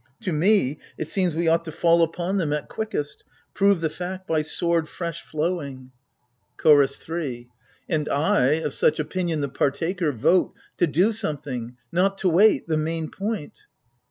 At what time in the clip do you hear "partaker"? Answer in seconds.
9.49-10.11